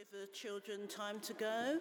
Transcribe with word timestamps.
give 0.00 0.20
the 0.20 0.26
children 0.32 0.88
time 0.88 1.20
to 1.20 1.34
go, 1.34 1.78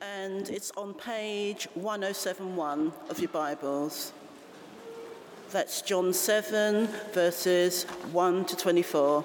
and 0.00 0.48
it's 0.48 0.70
on 0.74 0.94
page 0.94 1.68
1071 1.74 2.90
of 3.10 3.18
your 3.18 3.28
Bibles. 3.28 4.12
That's 5.50 5.82
John 5.82 6.14
7, 6.14 6.86
verses 7.12 7.84
1 8.12 8.44
to 8.46 8.56
24. 8.56 9.24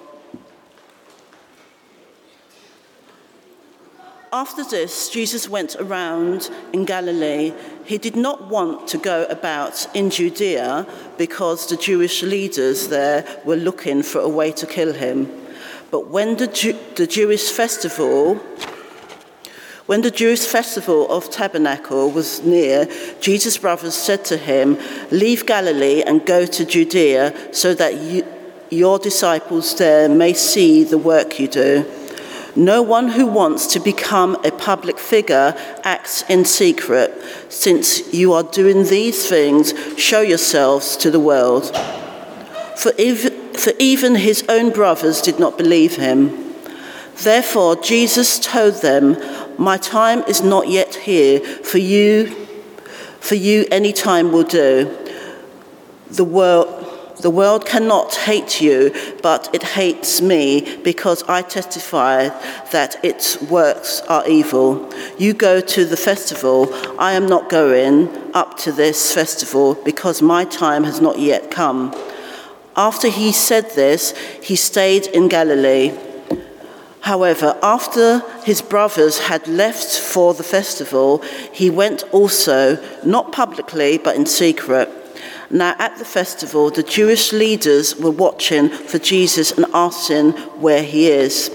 After 4.34 4.64
this, 4.66 5.10
Jesus 5.10 5.48
went 5.48 5.78
around 5.78 6.50
in 6.74 6.84
Galilee. 6.84 7.54
He 7.86 7.98
did 7.98 8.18
not 8.18 8.50
want 8.50 8.90
to 8.90 8.98
go 8.98 9.24
about 9.30 9.88
in 9.96 10.10
Judea 10.10 10.86
because 11.18 11.70
the 11.70 11.78
Jewish 11.78 12.24
leaders 12.24 12.90
there 12.90 13.26
were 13.46 13.56
looking 13.56 14.04
for 14.04 14.20
a 14.20 14.28
way 14.28 14.52
to 14.52 14.66
kill 14.66 14.92
him. 14.92 15.47
But 15.90 16.08
when 16.08 16.38
the, 16.38 16.48
the 16.96 17.08
Jewish 17.08 17.50
festival, 17.52 18.36
when 19.86 20.02
the 20.02 20.12
Jewish 20.12 20.46
festival 20.46 21.10
of 21.10 21.30
Tabernacle 21.32 22.12
was 22.12 22.44
near, 22.44 22.90
Jesus' 23.22 23.58
brothers 23.58 23.96
said 23.96 24.26
to 24.26 24.38
him, 24.38 24.78
Leave 25.12 25.46
Galilee 25.46 26.04
and 26.04 26.26
go 26.26 26.46
to 26.46 26.66
Judea 26.66 27.54
so 27.54 27.74
that 27.74 27.96
you, 27.96 28.26
your 28.70 29.00
disciples 29.00 29.78
there 29.78 30.10
may 30.10 30.34
see 30.34 30.84
the 30.84 30.98
work 30.98 31.40
you 31.40 31.48
do. 31.48 31.86
No 32.58 32.82
one 32.82 33.10
who 33.10 33.28
wants 33.28 33.68
to 33.68 33.80
become 33.80 34.36
a 34.44 34.52
public 34.52 34.98
figure 34.98 35.54
acts 35.84 36.24
in 36.24 36.44
secret. 36.44 37.14
Since 37.50 38.12
you 38.12 38.34
are 38.34 38.44
doing 38.44 38.86
these 38.86 39.30
things, 39.30 39.74
show 39.98 40.22
yourselves 40.22 40.98
to 40.98 41.12
the 41.12 41.20
world. 41.20 41.68
For 42.76 42.92
if, 42.98 43.32
for 43.58 43.74
even 43.80 44.16
his 44.16 44.44
own 44.48 44.72
brothers 44.72 45.22
did 45.22 45.40
not 45.40 45.58
believe 45.58 45.96
him. 45.96 46.54
Therefore, 47.18 47.76
Jesus 47.76 48.38
told 48.38 48.76
them, 48.82 49.18
My 49.58 49.78
time 49.78 50.24
is 50.28 50.44
not 50.44 50.68
yet 50.68 50.96
here, 50.96 51.40
for 51.40 51.80
you, 51.80 52.28
for 53.20 53.36
you 53.36 53.66
any 53.72 53.92
time 53.92 54.32
will 54.32 54.44
do. 54.44 54.96
The 56.12 56.24
world, 56.24 56.78
the 57.22 57.32
world 57.32 57.66
cannot 57.66 58.14
hate 58.14 58.62
you, 58.62 58.94
but 59.24 59.50
it 59.52 59.64
hates 59.64 60.22
me 60.22 60.78
because 60.84 61.24
I 61.24 61.42
testify 61.42 62.30
that 62.72 63.04
its 63.04 63.42
works 63.42 64.02
are 64.02 64.28
evil. 64.28 64.94
You 65.18 65.34
go 65.34 65.60
to 65.60 65.86
the 65.86 65.98
festival. 65.98 66.72
I 67.00 67.14
am 67.14 67.26
not 67.26 67.50
going 67.50 68.10
up 68.36 68.58
to 68.60 68.72
this 68.72 69.12
festival 69.12 69.74
because 69.74 70.22
my 70.22 70.46
time 70.46 70.84
has 70.84 71.02
not 71.02 71.18
yet 71.18 71.50
come. 71.50 71.96
After 72.78 73.08
he 73.08 73.32
said 73.32 73.72
this, 73.72 74.16
he 74.42 74.56
stayed 74.56 75.08
in 75.08 75.28
Galilee. 75.28 75.98
However, 77.02 77.58
after 77.64 78.20
his 78.44 78.62
brothers 78.62 79.18
had 79.18 79.48
left 79.48 79.98
for 79.98 80.34
the 80.36 80.44
festival, 80.44 81.24
he 81.52 81.70
went 81.70 82.04
also, 82.14 82.78
not 83.04 83.32
publicly, 83.32 83.98
but 83.98 84.16
in 84.16 84.26
secret. 84.28 84.90
Now, 85.50 85.76
at 85.80 85.98
the 85.98 86.06
festival, 86.06 86.70
the 86.70 86.84
Jewish 86.84 87.32
leaders 87.32 87.96
were 87.96 88.12
watching 88.12 88.70
for 88.70 89.00
Jesus 89.00 89.52
and 89.52 89.66
asking 89.74 90.34
where 90.62 90.84
he 90.84 91.08
is. 91.08 91.50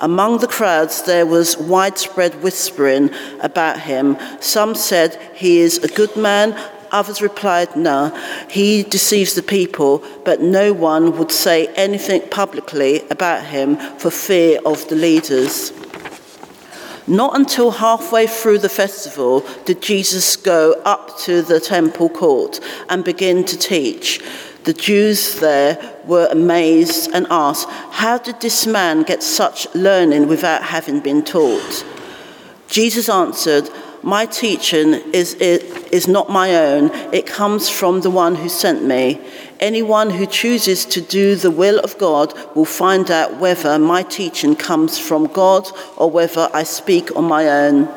Among 0.00 0.38
the 0.38 0.48
crowds, 0.48 1.02
there 1.02 1.26
was 1.26 1.56
widespread 1.56 2.42
whispering 2.42 3.10
about 3.40 3.80
him. 3.80 4.18
Some 4.40 4.74
said 4.74 5.14
he 5.34 5.60
is 5.60 5.78
a 5.78 5.88
good 5.88 6.16
man, 6.16 6.58
Others 6.92 7.22
replied, 7.22 7.76
No, 7.76 8.16
he 8.50 8.82
deceives 8.82 9.34
the 9.34 9.42
people, 9.42 10.02
but 10.24 10.40
no 10.40 10.72
one 10.72 11.16
would 11.18 11.30
say 11.30 11.68
anything 11.74 12.22
publicly 12.30 13.02
about 13.10 13.44
him 13.44 13.76
for 13.98 14.10
fear 14.10 14.60
of 14.66 14.88
the 14.88 14.96
leaders. 14.96 15.72
Not 17.06 17.36
until 17.36 17.72
halfway 17.72 18.26
through 18.26 18.58
the 18.58 18.68
festival 18.68 19.44
did 19.64 19.82
Jesus 19.82 20.36
go 20.36 20.80
up 20.84 21.18
to 21.20 21.42
the 21.42 21.58
temple 21.58 22.08
court 22.08 22.60
and 22.88 23.02
begin 23.02 23.44
to 23.46 23.56
teach. 23.56 24.20
The 24.64 24.72
Jews 24.72 25.40
there 25.40 25.96
were 26.04 26.28
amazed 26.30 27.10
and 27.12 27.26
asked, 27.30 27.68
How 27.68 28.18
did 28.18 28.40
this 28.40 28.66
man 28.66 29.02
get 29.02 29.22
such 29.22 29.66
learning 29.74 30.28
without 30.28 30.62
having 30.62 31.00
been 31.00 31.24
taught? 31.24 31.84
Jesus 32.68 33.08
answered, 33.08 33.68
My 34.02 34.24
teaching 34.24 34.94
is, 35.12 35.34
is 35.34 36.08
not 36.08 36.30
my 36.30 36.56
own, 36.56 36.90
it 37.12 37.26
comes 37.26 37.68
from 37.68 38.00
the 38.00 38.10
one 38.10 38.34
who 38.34 38.48
sent 38.48 38.82
me. 38.82 39.20
Anyone 39.60 40.08
who 40.08 40.24
chooses 40.24 40.86
to 40.86 41.02
do 41.02 41.36
the 41.36 41.50
will 41.50 41.78
of 41.80 41.98
God 41.98 42.32
will 42.56 42.64
find 42.64 43.10
out 43.10 43.36
whether 43.36 43.78
my 43.78 44.02
teaching 44.02 44.56
comes 44.56 44.98
from 44.98 45.26
God 45.26 45.68
or 45.98 46.10
whether 46.10 46.48
I 46.54 46.62
speak 46.62 47.14
on 47.14 47.24
my 47.24 47.46
own. 47.46 47.88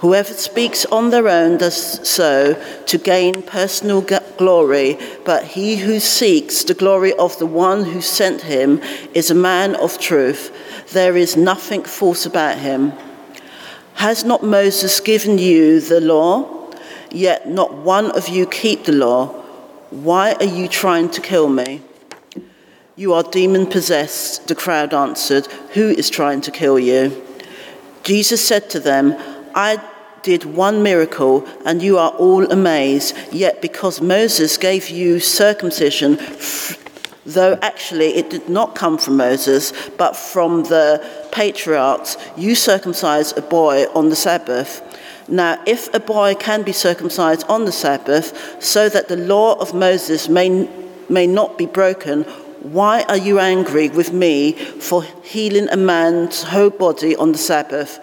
Whoever 0.00 0.34
speaks 0.34 0.84
on 0.84 1.08
their 1.08 1.26
own 1.26 1.56
does 1.56 2.06
so 2.06 2.62
to 2.84 2.98
gain 2.98 3.40
personal 3.40 4.02
glory, 4.36 4.98
but 5.24 5.44
he 5.44 5.76
who 5.76 6.00
seeks 6.00 6.64
the 6.64 6.74
glory 6.74 7.14
of 7.14 7.38
the 7.38 7.46
one 7.46 7.84
who 7.84 8.02
sent 8.02 8.42
him 8.42 8.82
is 9.14 9.30
a 9.30 9.34
man 9.34 9.74
of 9.76 9.98
truth. 9.98 10.52
There 10.92 11.16
is 11.16 11.34
nothing 11.34 11.84
false 11.84 12.26
about 12.26 12.58
him. 12.58 12.92
Has 13.94 14.24
not 14.24 14.42
Moses 14.42 15.00
given 15.00 15.38
you 15.38 15.80
the 15.80 16.00
law? 16.00 16.70
Yet 17.10 17.48
not 17.48 17.74
one 17.74 18.10
of 18.10 18.28
you 18.28 18.46
keep 18.46 18.84
the 18.84 18.92
law. 18.92 19.28
Why 19.90 20.32
are 20.34 20.44
you 20.44 20.68
trying 20.68 21.08
to 21.10 21.20
kill 21.20 21.48
me? 21.48 21.80
You 22.96 23.12
are 23.12 23.22
demon 23.22 23.66
possessed, 23.66 24.48
the 24.48 24.54
crowd 24.54 24.92
answered. 24.94 25.46
Who 25.74 25.88
is 25.90 26.10
trying 26.10 26.40
to 26.42 26.50
kill 26.50 26.78
you? 26.78 27.22
Jesus 28.02 28.46
said 28.46 28.68
to 28.70 28.80
them, 28.80 29.16
I 29.54 29.82
did 30.22 30.44
one 30.44 30.82
miracle, 30.82 31.46
and 31.64 31.82
you 31.82 31.98
are 31.98 32.10
all 32.10 32.50
amazed. 32.50 33.16
Yet 33.32 33.62
because 33.62 34.00
Moses 34.00 34.56
gave 34.56 34.90
you 34.90 35.20
circumcision, 35.20 36.18
though 37.26 37.58
actually 37.62 38.16
it 38.16 38.30
did 38.30 38.48
not 38.48 38.74
come 38.74 38.98
from 38.98 39.16
Moses, 39.16 39.72
but 39.96 40.16
from 40.16 40.64
the 40.64 41.04
patriarchs, 41.32 42.16
you 42.36 42.54
circumcise 42.54 43.32
a 43.36 43.42
boy 43.42 43.86
on 43.94 44.08
the 44.08 44.16
Sabbath. 44.16 44.82
Now, 45.28 45.62
if 45.66 45.92
a 45.94 46.00
boy 46.00 46.34
can 46.34 46.62
be 46.62 46.72
circumcised 46.72 47.46
on 47.48 47.64
the 47.64 47.72
Sabbath, 47.72 48.62
so 48.62 48.88
that 48.88 49.08
the 49.08 49.16
law 49.16 49.54
of 49.54 49.74
Moses 49.74 50.28
may, 50.28 50.68
may 51.08 51.26
not 51.26 51.56
be 51.56 51.66
broken, 51.66 52.24
why 52.64 53.02
are 53.08 53.16
you 53.16 53.38
angry 53.38 53.88
with 53.88 54.12
me 54.12 54.52
for 54.52 55.02
healing 55.22 55.68
a 55.70 55.76
man's 55.76 56.42
whole 56.44 56.70
body 56.70 57.16
on 57.16 57.32
the 57.32 57.38
Sabbath? 57.38 57.98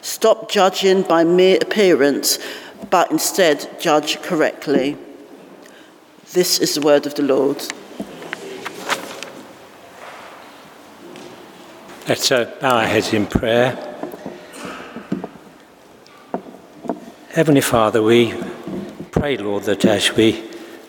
Stop 0.00 0.50
judging 0.50 1.02
by 1.02 1.24
mere 1.24 1.58
appearance, 1.60 2.38
but 2.90 3.10
instead 3.10 3.80
judge 3.80 4.20
correctly. 4.22 4.96
This 6.32 6.58
is 6.58 6.74
the 6.74 6.80
word 6.80 7.06
of 7.06 7.14
the 7.14 7.22
Lord. 7.22 7.62
Let's 12.12 12.30
uh, 12.30 12.44
bow 12.60 12.76
our 12.76 12.86
heads 12.86 13.14
in 13.14 13.24
prayer. 13.24 13.70
Heavenly 17.30 17.62
Father, 17.62 18.02
we 18.02 18.34
pray, 19.10 19.38
Lord, 19.38 19.62
that 19.62 19.86
as 19.86 20.14
we 20.14 20.44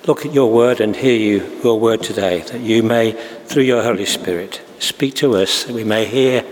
look 0.05 0.25
at 0.25 0.33
your 0.33 0.51
word 0.51 0.81
and 0.81 0.93
hear 0.93 1.15
you, 1.15 1.61
your 1.63 1.79
word 1.79 2.03
today, 2.03 2.41
that 2.41 2.59
you 2.59 2.83
may, 2.83 3.13
through 3.45 3.63
your 3.63 3.83
Holy 3.83 4.05
Spirit, 4.05 4.61
speak 4.79 5.13
to 5.15 5.37
us, 5.37 5.63
that 5.63 5.73
we 5.73 5.85
may 5.85 6.03
hear 6.03 6.43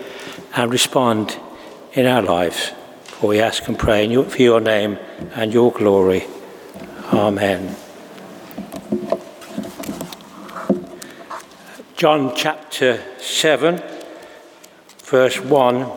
and 0.55 0.71
respond 0.71 1.37
in 1.91 2.05
our 2.05 2.21
lives. 2.21 2.71
For 3.03 3.27
we 3.27 3.41
ask 3.41 3.67
and 3.67 3.77
pray 3.77 4.07
for 4.23 4.41
your 4.41 4.61
name 4.61 4.97
and 5.35 5.53
your 5.53 5.73
glory. 5.73 6.27
Amen. 7.11 7.75
John 11.97 12.33
chapter 12.33 13.03
7 13.19 14.00
verse 15.11 15.41
1. 15.41 15.91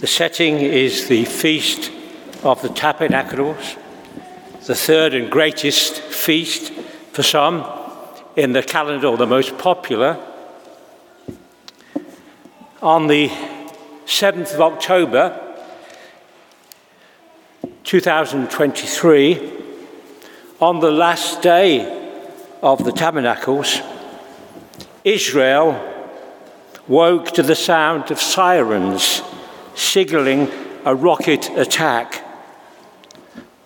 The 0.00 0.06
setting 0.06 0.58
is 0.58 1.08
the 1.08 1.24
Feast 1.24 1.90
of 2.42 2.60
the 2.60 2.68
Tabernacles, 2.68 3.76
the 4.66 4.74
third 4.74 5.14
and 5.14 5.30
greatest 5.30 6.02
feast 6.02 6.70
for 7.12 7.22
some 7.22 7.64
in 8.36 8.52
the 8.52 8.62
calendar, 8.62 9.06
or 9.06 9.16
the 9.16 9.26
most 9.26 9.56
popular. 9.56 10.22
On 12.82 13.06
the 13.06 13.30
7th 14.04 14.52
of 14.52 14.60
October 14.60 15.40
2023, 17.84 19.52
on 20.60 20.80
the 20.80 20.90
last 20.90 21.40
day 21.40 22.20
of 22.60 22.84
the 22.84 22.92
Tabernacles, 22.92 23.80
Israel 25.04 25.95
woke 26.88 27.32
to 27.32 27.42
the 27.42 27.54
sound 27.54 28.10
of 28.10 28.20
sirens 28.20 29.22
signaling 29.74 30.50
a 30.84 30.94
rocket 30.94 31.50
attack. 31.50 32.22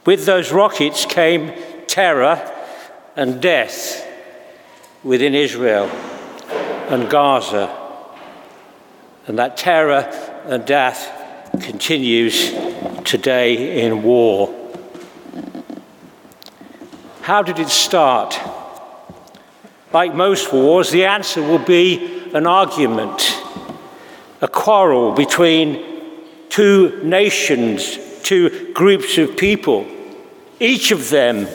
With 0.06 0.24
those 0.24 0.52
rockets 0.52 1.04
came 1.04 1.52
terror 1.86 2.50
and 3.16 3.40
death 3.40 4.06
within 5.04 5.34
Israel 5.34 5.86
and 6.88 7.10
Gaza. 7.10 7.76
And 9.26 9.38
that 9.38 9.56
terror 9.56 10.10
and 10.46 10.64
death 10.64 11.50
continues 11.60 12.52
today 13.04 13.82
in 13.82 14.02
war. 14.02 14.56
How 17.22 17.42
did 17.42 17.58
it 17.58 17.68
start? 17.68 18.40
Like 19.92 20.14
most 20.14 20.52
wars, 20.52 20.90
the 20.90 21.04
answer 21.04 21.42
will 21.42 21.58
be 21.58 22.19
an 22.34 22.46
argument, 22.46 23.42
a 24.40 24.48
quarrel 24.48 25.12
between 25.12 25.84
two 26.48 27.00
nations, 27.02 27.98
two 28.22 28.72
groups 28.72 29.18
of 29.18 29.36
people, 29.36 29.86
each 30.58 30.90
of 30.90 31.10
them 31.10 31.48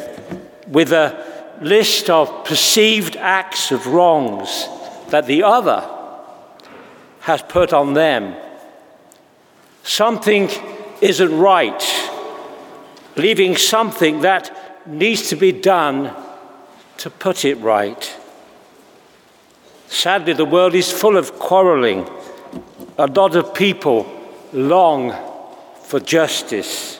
with 0.67 0.91
a 0.91 1.57
list 1.61 2.09
of 2.09 2.45
perceived 2.45 3.15
acts 3.15 3.71
of 3.71 3.87
wrongs 3.87 4.67
that 5.09 5.25
the 5.27 5.43
other 5.43 5.89
has 7.21 7.41
put 7.41 7.73
on 7.73 7.93
them. 7.93 8.35
Something 9.83 10.49
isn't 11.01 11.37
right, 11.37 11.83
leaving 13.15 13.55
something 13.55 14.21
that 14.21 14.85
needs 14.87 15.29
to 15.29 15.35
be 15.35 15.51
done 15.51 16.13
to 16.97 17.09
put 17.09 17.45
it 17.45 17.55
right. 17.55 18.15
Sadly, 19.87 20.33
the 20.33 20.45
world 20.45 20.75
is 20.75 20.91
full 20.91 21.17
of 21.17 21.39
quarreling. 21.39 22.07
A 22.97 23.07
lot 23.07 23.35
of 23.35 23.53
people 23.53 24.05
long 24.53 25.13
for 25.83 25.99
justice, 25.99 26.99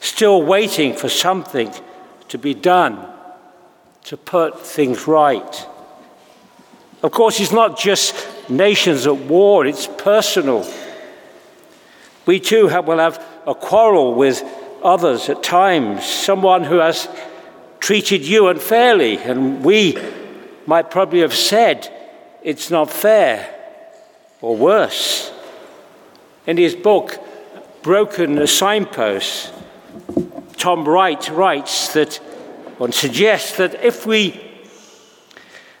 still 0.00 0.42
waiting 0.42 0.94
for 0.94 1.08
something 1.08 1.72
to 2.28 2.38
be 2.38 2.54
done 2.54 3.06
to 4.04 4.16
put 4.16 4.60
things 4.60 5.06
right. 5.06 5.66
Of 7.02 7.12
course, 7.12 7.40
it's 7.40 7.52
not 7.52 7.78
just 7.78 8.14
nations 8.48 9.06
at 9.06 9.16
war, 9.16 9.66
it's 9.66 9.86
personal. 9.86 10.66
We 12.26 12.40
too 12.40 12.68
have, 12.68 12.86
will 12.86 12.98
have 12.98 13.22
a 13.46 13.54
quarrel 13.54 14.14
with 14.14 14.42
others 14.82 15.28
at 15.28 15.42
times, 15.42 16.06
someone 16.06 16.64
who 16.64 16.78
has 16.78 17.08
treated 17.80 18.24
you 18.24 18.48
unfairly, 18.48 19.18
and 19.18 19.64
we 19.64 19.98
might 20.66 20.90
probably 20.90 21.20
have 21.20 21.34
said 21.34 21.90
it's 22.42 22.70
not 22.70 22.90
fair, 22.90 23.48
or 24.40 24.56
worse. 24.56 25.32
In 26.46 26.56
his 26.56 26.74
book, 26.74 27.18
Broken 27.82 28.46
Signposts, 28.46 29.50
Tom 30.56 30.86
Wright 30.86 31.28
writes 31.30 31.92
that, 31.94 32.20
or 32.78 32.92
suggests 32.92 33.56
that 33.56 33.82
if 33.82 34.06
we 34.06 34.40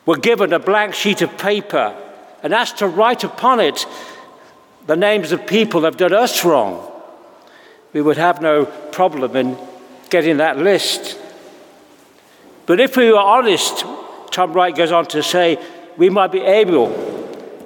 were 0.06 0.16
given 0.16 0.52
a 0.52 0.58
blank 0.58 0.94
sheet 0.94 1.22
of 1.22 1.36
paper 1.38 1.94
and 2.42 2.54
asked 2.54 2.78
to 2.78 2.86
write 2.86 3.24
upon 3.24 3.60
it 3.60 3.86
the 4.86 4.96
names 4.96 5.32
of 5.32 5.46
people 5.46 5.80
that 5.80 5.92
have 5.94 5.96
done 5.96 6.12
us 6.12 6.44
wrong, 6.44 6.90
we 7.92 8.02
would 8.02 8.16
have 8.16 8.42
no 8.42 8.64
problem 8.64 9.36
in 9.36 9.56
getting 10.10 10.38
that 10.38 10.58
list. 10.58 11.18
But 12.66 12.80
if 12.80 12.96
we 12.96 13.10
were 13.10 13.18
honest, 13.18 13.84
Tom 14.34 14.52
Wright 14.52 14.74
goes 14.74 14.90
on 14.90 15.06
to 15.06 15.22
say, 15.22 15.64
we 15.96 16.10
might 16.10 16.32
be 16.32 16.40
able 16.40 16.88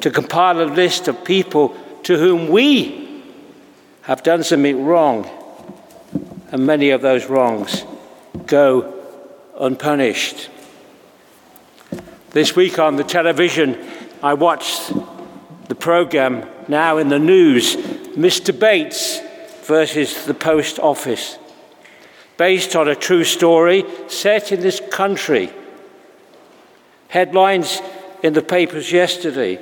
to 0.03 0.11
compile 0.11 0.61
a 0.61 0.69
list 0.69 1.09
of 1.09 1.25
people 1.25 1.75
to 2.03 2.19
whom 2.19 2.49
we 2.49 3.23
have 4.03 4.23
done 4.23 4.45
something 4.45 4.85
wrong, 4.85 5.27
and 6.53 6.67
many 6.67 6.91
of 6.91 7.01
those 7.01 7.25
wrongs 7.25 7.85
go 8.45 8.95
unpunished. 9.59 10.51
This 12.33 12.55
week 12.55 12.79
on 12.79 12.97
the 12.97 13.03
television, 13.03 13.83
I 14.23 14.35
watched 14.35 14.93
the 15.69 15.75
program 15.75 16.47
now 16.69 16.99
in 16.99 17.09
the 17.09 17.19
news 17.19 17.77
Mr. 17.77 18.59
Bates 18.59 19.21
versus 19.63 20.27
the 20.27 20.35
Post 20.35 20.79
Office, 20.81 21.39
based 22.37 22.77
on 22.77 22.89
a 22.89 22.95
true 22.95 23.25
story 23.25 23.87
set 24.09 24.53
in 24.53 24.61
this 24.61 24.83
country. 24.91 25.51
Headlines 27.09 27.81
in 28.23 28.35
the 28.35 28.43
papers 28.43 28.93
yesterday. 28.93 29.61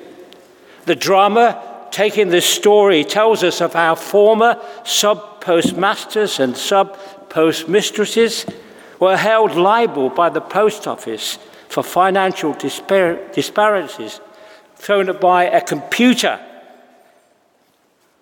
The 0.84 0.96
drama 0.96 1.88
taking 1.90 2.28
this 2.28 2.46
story 2.46 3.04
tells 3.04 3.43
us 3.43 3.60
of 3.60 3.72
how 3.72 3.94
former 3.94 4.60
sub 4.84 5.40
postmasters 5.40 6.40
and 6.40 6.56
sub 6.56 6.98
postmistresses 7.28 8.52
were 9.00 9.16
held 9.16 9.54
liable 9.54 10.10
by 10.10 10.28
the 10.28 10.40
post 10.40 10.87
office 10.87 11.38
for 11.69 11.82
financial 11.82 12.52
dispar- 12.54 13.32
disparities 13.32 14.20
thrown 14.76 15.08
up 15.08 15.20
by 15.20 15.44
a 15.44 15.60
computer 15.60 16.40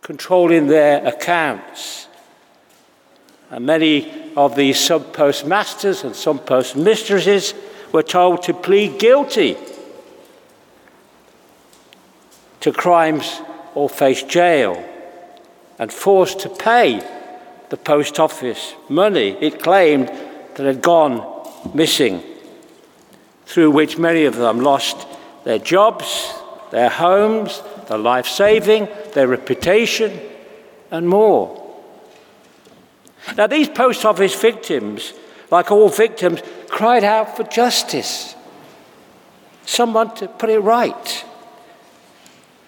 controlling 0.02 0.66
their 0.66 1.06
accounts. 1.06 2.08
And 3.50 3.64
many 3.64 4.32
of 4.36 4.54
these 4.54 4.78
sub 4.78 5.12
postmasters 5.12 6.04
and 6.04 6.14
sub 6.14 6.46
postmistresses 6.46 7.54
were 7.94 8.02
told 8.02 8.42
to 8.42 8.52
plead 8.52 8.98
guilty 8.98 9.56
to 12.58 12.72
crimes 12.72 13.40
or 13.76 13.88
face 13.88 14.24
jail 14.24 14.84
and 15.78 15.92
forced 15.92 16.40
to 16.40 16.48
pay 16.48 16.98
the 17.70 17.76
post 17.76 18.18
office 18.18 18.74
money 18.88 19.36
it 19.40 19.62
claimed 19.62 20.08
that 20.08 20.66
had 20.66 20.82
gone 20.82 21.22
missing, 21.72 22.20
through 23.46 23.70
which 23.70 23.96
many 23.96 24.24
of 24.24 24.34
them 24.34 24.58
lost 24.58 25.06
their 25.44 25.60
jobs, 25.60 26.34
their 26.72 26.90
homes, 26.90 27.62
their 27.86 27.98
life 27.98 28.26
saving, 28.26 28.88
their 29.12 29.28
reputation, 29.28 30.18
and 30.90 31.08
more. 31.08 31.60
Now, 33.36 33.46
these 33.46 33.68
post 33.68 34.04
office 34.04 34.34
victims, 34.34 35.12
like 35.54 35.70
all 35.70 35.88
victims, 35.88 36.42
cried 36.68 37.04
out 37.04 37.36
for 37.36 37.44
justice, 37.44 38.34
someone 39.64 40.12
to 40.16 40.26
put 40.26 40.50
it 40.50 40.58
right. 40.58 41.24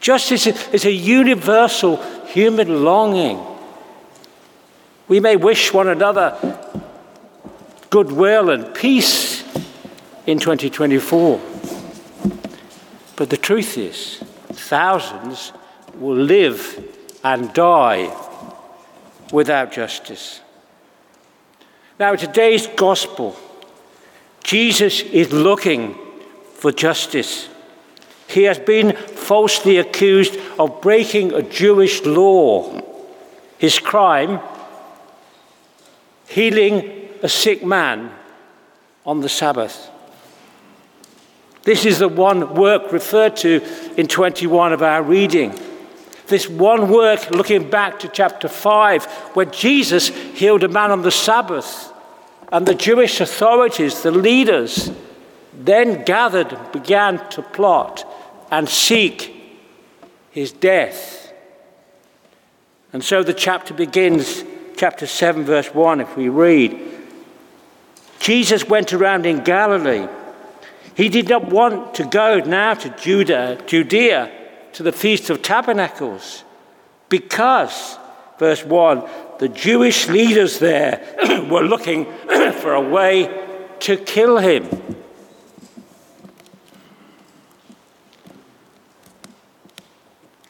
Justice 0.01 0.47
is 0.47 0.85
a 0.85 0.93
universal 0.93 1.97
human 2.27 2.85
longing. 2.85 3.45
We 5.09 5.19
may 5.19 5.35
wish 5.35 5.73
one 5.73 5.89
another 5.89 6.39
goodwill 7.91 8.51
and 8.51 8.73
peace 8.73 9.43
in 10.25 10.39
2024. 10.39 11.41
But 13.17 13.31
the 13.31 13.37
truth 13.37 13.77
is, 13.77 14.19
thousands 14.53 15.53
will 15.97 16.15
live 16.19 16.61
and 17.25 17.53
die 17.53 18.17
without 19.33 19.73
justice. 19.73 20.41
Now, 21.99 22.15
today's 22.15 22.67
gospel, 22.67 23.37
Jesus 24.45 25.01
is 25.01 25.33
looking 25.33 25.97
for 26.55 26.71
justice. 26.71 27.49
He 28.29 28.43
has 28.43 28.59
been 28.59 28.95
falsely 28.95 29.79
accused 29.79 30.37
of 30.59 30.83
breaking 30.83 31.33
a 31.33 31.43
Jewish 31.43 32.05
law. 32.05 32.83
His 33.57 33.79
crime, 33.79 34.41
healing 36.29 37.09
a 37.23 37.29
sick 37.29 37.65
man 37.65 38.11
on 39.07 39.21
the 39.21 39.29
Sabbath. 39.29 39.89
This 41.63 41.87
is 41.87 41.99
the 41.99 42.09
one 42.09 42.55
work 42.55 42.93
referred 42.93 43.37
to 43.39 43.63
in 43.97 44.07
21 44.07 44.75
of 44.75 44.83
our 44.83 45.03
reading. 45.03 45.59
This 46.27 46.49
one 46.49 46.91
work, 46.91 47.31
looking 47.31 47.71
back 47.71 48.01
to 48.01 48.09
chapter 48.09 48.49
5, 48.49 49.05
where 49.35 49.47
Jesus 49.47 50.09
healed 50.09 50.65
a 50.65 50.69
man 50.69 50.91
on 50.91 51.03
the 51.03 51.11
Sabbath, 51.11 51.93
and 52.53 52.67
the 52.67 52.75
Jewish 52.75 53.21
authorities, 53.21 54.03
the 54.03 54.11
leaders, 54.11 54.91
then 55.53 56.05
gathered 56.05 56.57
began 56.73 57.29
to 57.31 57.43
plot 57.43 58.05
and 58.51 58.69
seek 58.69 59.35
his 60.31 60.53
death. 60.53 61.33
And 62.93 63.03
so 63.03 63.23
the 63.23 63.35
chapter 63.35 63.75
begins, 63.75 64.45
chapter 64.77 65.07
7, 65.07 65.45
verse 65.45 65.75
1, 65.75 66.01
if 66.01 66.17
we 66.17 66.29
read 66.29 66.81
Jesus 68.19 68.65
went 68.67 68.93
around 68.93 69.27
in 69.27 69.45
Galilee 69.45 70.09
he 70.97 71.11
did 71.11 71.29
not 71.29 71.51
want 71.51 71.95
to 71.97 72.05
go 72.05 72.39
now 72.39 72.73
to 72.73 72.89
Judah, 72.89 73.59
Judea, 73.67 74.33
to 74.77 74.83
the 74.83 74.93
Feast 74.93 75.31
of 75.31 75.41
Tabernacles, 75.41 76.45
because, 77.09 77.97
verse 78.39 78.63
1, 78.63 79.09
the 79.39 79.49
Jewish 79.49 80.07
leaders 80.07 80.59
there 80.59 81.01
were 81.51 81.63
looking 81.63 82.05
for 82.61 82.75
a 82.75 82.81
way 82.83 83.75
to 83.81 83.97
kill 83.97 84.37
him. 84.37 84.69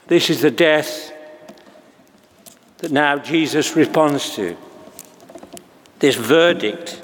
This 0.09 0.28
is 0.28 0.40
the 0.40 0.50
death 0.50 1.12
that 2.78 2.90
now 2.90 3.18
Jesus 3.18 3.76
responds 3.76 4.35
to. 4.35 4.56
This 6.00 6.16
verdict. 6.16 7.00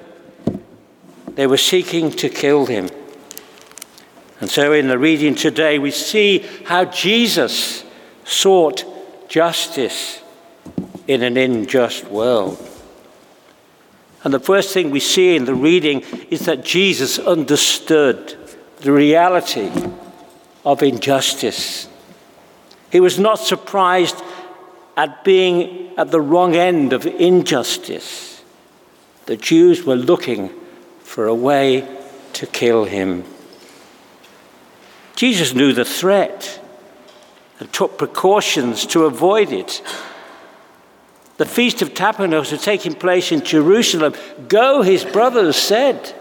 They 1.28 1.46
were 1.46 1.56
seeking 1.56 2.10
to 2.10 2.28
kill 2.28 2.66
him. 2.66 2.90
And 4.42 4.50
so 4.50 4.72
in 4.72 4.88
the 4.88 4.98
reading 4.98 5.36
today, 5.36 5.78
we 5.78 5.92
see 5.92 6.40
how 6.64 6.84
Jesus 6.86 7.84
sought 8.24 8.84
justice 9.28 10.20
in 11.06 11.22
an 11.22 11.36
unjust 11.36 12.08
world. 12.08 12.58
And 14.24 14.34
the 14.34 14.40
first 14.40 14.74
thing 14.74 14.90
we 14.90 14.98
see 14.98 15.36
in 15.36 15.44
the 15.44 15.54
reading 15.54 16.00
is 16.28 16.46
that 16.46 16.64
Jesus 16.64 17.20
understood 17.20 18.36
the 18.80 18.90
reality 18.90 19.70
of 20.64 20.82
injustice. 20.82 21.88
He 22.90 22.98
was 22.98 23.20
not 23.20 23.38
surprised 23.38 24.16
at 24.96 25.22
being 25.22 25.96
at 25.96 26.10
the 26.10 26.20
wrong 26.20 26.56
end 26.56 26.92
of 26.92 27.06
injustice. 27.06 28.42
The 29.26 29.36
Jews 29.36 29.84
were 29.84 29.94
looking 29.94 30.50
for 31.04 31.28
a 31.28 31.34
way 31.34 31.86
to 32.32 32.46
kill 32.48 32.86
him. 32.86 33.22
Jesus 35.16 35.54
knew 35.54 35.72
the 35.72 35.84
threat 35.84 36.60
and 37.58 37.72
took 37.72 37.98
precautions 37.98 38.86
to 38.86 39.04
avoid 39.04 39.52
it. 39.52 39.82
The 41.36 41.46
Feast 41.46 41.82
of 41.82 41.94
Tabernacles 41.94 42.52
was 42.52 42.62
taking 42.62 42.94
place 42.94 43.32
in 43.32 43.44
Jerusalem. 43.44 44.14
Go, 44.48 44.82
his 44.82 45.04
brothers 45.04 45.56
said, 45.56 46.14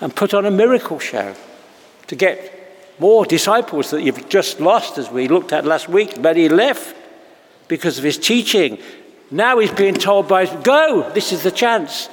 and 0.00 0.14
put 0.14 0.34
on 0.34 0.44
a 0.44 0.50
miracle 0.50 0.98
show 0.98 1.34
to 2.06 2.16
get 2.16 2.52
more 2.98 3.24
disciples 3.24 3.90
that 3.90 4.02
you've 4.02 4.28
just 4.28 4.60
lost, 4.60 4.98
as 4.98 5.10
we 5.10 5.28
looked 5.28 5.52
at 5.52 5.64
last 5.64 5.88
week. 5.88 6.18
Many 6.18 6.48
left 6.48 6.96
because 7.68 7.98
of 7.98 8.04
his 8.04 8.18
teaching. 8.18 8.78
Now 9.30 9.58
he's 9.58 9.72
being 9.72 9.94
told 9.94 10.28
by, 10.28 10.46
go, 10.62 11.10
this 11.12 11.32
is 11.32 11.42
the 11.42 11.50
chance. 11.50 12.08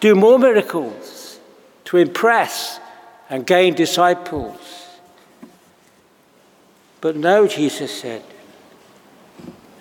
Do 0.00 0.14
more 0.14 0.38
miracles 0.38 1.38
to 1.86 1.96
impress 1.96 2.78
and 3.30 3.46
gain 3.46 3.74
disciples. 3.74 4.88
But 7.00 7.16
no, 7.16 7.46
Jesus 7.46 7.98
said, 7.98 8.22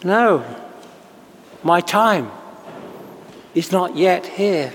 no, 0.03 0.46
my 1.63 1.82
time 1.82 2.32
is 3.53 3.72
not 3.72 3.98
yet 3.98 4.25
here. 4.25 4.74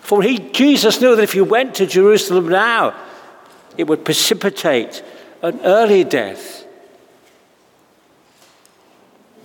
For 0.00 0.22
he, 0.22 0.38
Jesus 0.38 1.00
knew 1.00 1.16
that 1.16 1.22
if 1.22 1.32
he 1.32 1.40
went 1.40 1.74
to 1.76 1.86
Jerusalem 1.86 2.48
now, 2.48 2.94
it 3.78 3.88
would 3.88 4.04
precipitate 4.04 5.02
an 5.40 5.58
early 5.64 6.04
death. 6.04 6.66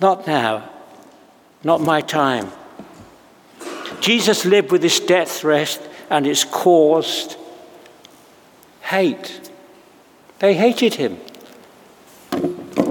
Not 0.00 0.26
now, 0.26 0.68
not 1.64 1.80
my 1.80 2.02
time. 2.02 2.52
Jesus 4.00 4.44
lived 4.44 4.70
with 4.70 4.82
this 4.82 5.00
death 5.00 5.40
threat, 5.40 5.80
and 6.10 6.26
it's 6.26 6.44
caused 6.44 7.37
hate. 8.88 9.50
They 10.38 10.54
hated 10.54 10.94
him. 10.94 11.18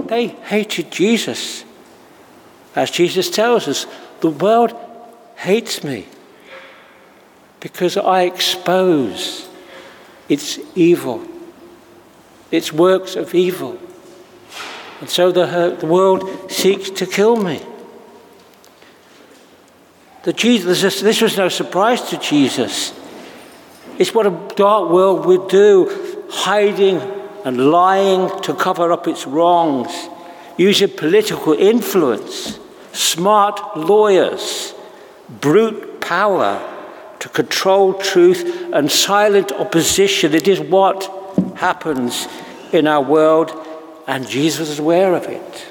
They 0.06 0.28
hated 0.28 0.92
Jesus. 0.92 1.64
As 2.76 2.90
Jesus 2.90 3.30
tells 3.30 3.66
us, 3.66 3.86
the 4.20 4.30
world 4.30 4.76
hates 5.36 5.82
me 5.82 6.06
because 7.60 7.96
I 7.96 8.22
expose 8.22 9.48
its 10.28 10.60
evil, 10.76 11.26
its 12.52 12.72
works 12.72 13.16
of 13.16 13.34
evil. 13.34 13.78
And 15.00 15.10
so 15.10 15.32
the, 15.32 15.76
the 15.80 15.86
world 15.86 16.50
seeks 16.50 16.90
to 16.90 17.06
kill 17.06 17.36
me. 17.36 17.60
The 20.22 20.32
Jesus, 20.32 21.00
this 21.00 21.20
was 21.20 21.36
no 21.36 21.48
surprise 21.48 22.02
to 22.10 22.18
Jesus. 22.18 22.92
It's 23.98 24.14
what 24.14 24.26
a 24.26 24.54
dark 24.54 24.90
world 24.90 25.26
would 25.26 25.48
do, 25.48 26.26
hiding 26.30 27.00
and 27.44 27.70
lying 27.70 28.30
to 28.42 28.54
cover 28.54 28.92
up 28.92 29.08
its 29.08 29.26
wrongs, 29.26 29.90
using 30.56 30.88
political 30.88 31.52
influence, 31.52 32.58
smart 32.92 33.76
lawyers, 33.76 34.72
brute 35.28 36.00
power 36.00 36.62
to 37.18 37.28
control 37.28 37.94
truth 37.94 38.70
and 38.72 38.90
silent 38.90 39.50
opposition. 39.52 40.32
It 40.32 40.46
is 40.46 40.60
what 40.60 41.12
happens 41.56 42.28
in 42.72 42.86
our 42.86 43.02
world, 43.02 43.52
and 44.06 44.28
Jesus 44.28 44.70
is 44.70 44.78
aware 44.78 45.14
of 45.14 45.24
it. 45.24 45.66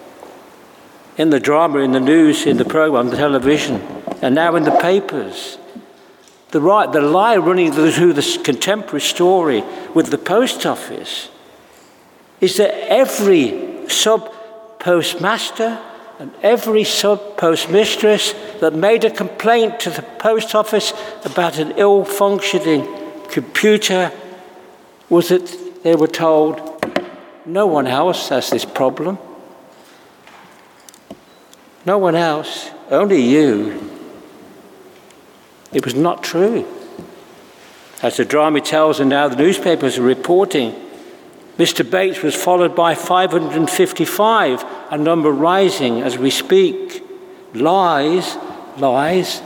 In 1.18 1.30
the 1.30 1.40
drama, 1.40 1.80
in 1.80 1.94
the 1.94 2.02
news, 2.02 2.46
in 2.46 2.58
the 2.58 2.66
program, 2.66 3.10
the 3.10 3.18
television, 3.18 3.76
and 4.22 4.36
now 4.36 4.56
in 4.56 4.64
the 4.64 4.78
papers. 4.78 5.58
The, 6.52 6.62
right, 6.62 6.92
the 6.92 7.02
lie 7.02 7.38
running 7.38 7.74
through 7.74 8.14
the 8.14 8.42
contemporary 8.44 9.02
story 9.02 9.64
with 9.94 10.12
the 10.12 10.18
post 10.18 10.66
office 10.66 11.30
is 12.40 12.58
that 12.58 12.74
every 12.90 13.90
sub 13.90 14.32
postmaster 14.80 15.80
and 16.20 16.32
every 16.42 16.84
sub 16.84 17.38
postmistress 17.38 18.34
that 18.60 18.74
made 18.74 19.04
a 19.04 19.12
complaint 19.12 19.80
to 19.82 19.90
the 19.90 20.02
post 20.02 20.56
office 20.56 20.94
about 21.26 21.60
an 21.60 21.74
ill 21.78 22.06
functioning 22.06 22.88
computer 23.30 24.12
was 25.10 25.30
that 25.30 25.84
they 25.84 25.96
were 25.96 26.08
told, 26.08 26.62
no 27.46 27.68
one 27.68 27.88
else 27.88 28.30
has 28.30 28.50
this 28.50 28.66
problem. 28.66 29.18
No 31.86 31.98
one 31.98 32.16
else, 32.16 32.70
only 32.90 33.22
you. 33.22 33.97
It 35.74 35.84
was 35.86 35.94
not 35.96 36.24
true. 36.24 36.66
As 38.02 38.18
the 38.18 38.26
drama 38.26 38.62
tells, 38.62 39.00
and 39.00 39.10
now 39.10 39.28
the 39.28 39.36
newspapers 39.36 39.98
are 39.98 40.04
reporting, 40.04 40.76
Mr. 41.58 41.90
Bates 41.90 42.22
was 42.22 42.36
followed 42.36 42.76
by 42.76 42.94
555, 42.94 44.66
a 44.92 44.98
number 44.98 45.32
rising 45.32 46.02
as 46.02 46.18
we 46.18 46.30
speak. 46.30 47.04
Lies, 47.54 48.38
lies, 48.78 49.42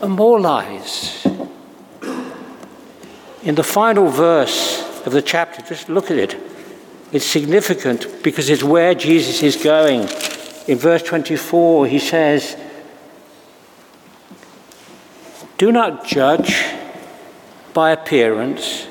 and 0.00 0.12
more 0.12 0.40
lies. 0.40 1.24
In 3.44 3.54
the 3.54 3.62
final 3.62 4.08
verse 4.08 4.82
of 5.06 5.12
the 5.12 5.22
chapter, 5.22 5.62
just 5.62 5.88
look 5.88 6.10
at 6.10 6.18
it. 6.18 6.36
It's 7.12 7.26
significant 7.26 8.22
because 8.22 8.48
it's 8.50 8.64
where 8.64 8.94
Jesus 8.94 9.42
is 9.42 9.62
going. 9.62 10.08
In 10.66 10.78
verse 10.78 11.02
24, 11.02 11.86
he 11.86 11.98
says, 11.98 12.56
Do 15.62 15.70
not 15.70 16.04
judge 16.04 16.60
by 17.72 17.92
appearance, 17.92 18.88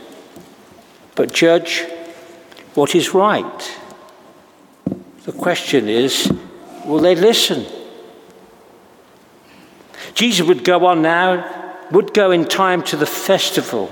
but 1.15 1.33
judge 1.33 1.85
what 2.75 2.95
is 2.95 3.13
right. 3.13 3.77
The 5.25 5.33
question 5.33 5.89
is 5.89 6.31
will 6.85 6.99
they 6.99 7.15
listen? 7.15 7.65
Jesus 10.13 10.47
would 10.47 10.63
go 10.63 10.85
on 10.85 11.01
now, 11.01 11.83
would 11.91 12.13
go 12.13 12.31
in 12.31 12.45
time 12.45 12.83
to 12.83 12.95
the 12.95 13.05
festival, 13.05 13.91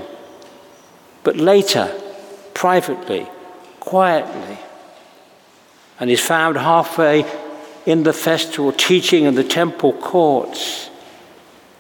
but 1.26 1.36
later, 1.36 1.94
privately, 2.54 3.28
quietly, 3.82 4.58
and 6.00 6.10
is 6.10 6.22
found 6.22 6.56
halfway 6.56 7.26
in 7.86 8.04
the 8.04 8.14
festival 8.14 8.72
teaching 8.72 9.26
in 9.26 9.36
the 9.36 9.44
temple 9.44 9.92
courts, 9.92 10.89